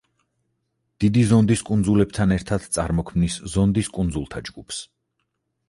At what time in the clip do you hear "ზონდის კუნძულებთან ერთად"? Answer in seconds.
1.31-2.67